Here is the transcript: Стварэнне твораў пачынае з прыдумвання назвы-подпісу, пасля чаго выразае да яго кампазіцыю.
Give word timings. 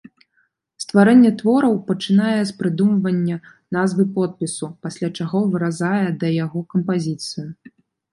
Стварэнне 0.83 1.31
твораў 1.41 1.75
пачынае 1.89 2.39
з 2.49 2.55
прыдумвання 2.61 3.37
назвы-подпісу, 3.77 4.69
пасля 4.87 5.07
чаго 5.17 5.39
выразае 5.57 6.07
да 6.25 6.33
яго 6.45 6.59
кампазіцыю. 6.73 7.45